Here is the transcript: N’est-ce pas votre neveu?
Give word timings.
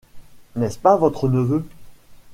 N’est-ce 0.55 0.79
pas 0.79 0.97
votre 0.97 1.27
neveu? 1.29 1.63